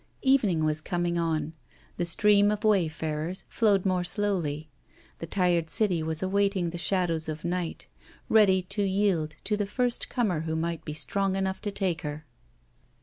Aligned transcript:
Evening 0.23 0.65
was 0.65 0.81
coming 0.81 1.19
on; 1.19 1.53
the 1.97 2.05
stream 2.05 2.49
of 2.49 2.63
wayfarers 2.63 3.45
flowed 3.49 3.85
more 3.85 4.03
slowly; 4.03 4.67
the 5.19 5.27
tired 5.27 5.69
city 5.69 6.01
was 6.01 6.23
awaiting 6.23 6.71
the 6.71 6.79
shadows 6.79 7.29
of 7.29 7.45
night, 7.45 7.85
ready 8.27 8.63
to 8.63 8.81
yield 8.81 9.35
to 9.43 9.55
the 9.55 9.67
first 9.67 10.09
comer 10.09 10.39
who 10.39 10.55
might 10.55 10.83
be 10.83 10.93
strong 10.93 11.35
enough 11.35 11.61
to 11.61 11.69
take 11.69 12.01
her. 12.01 12.25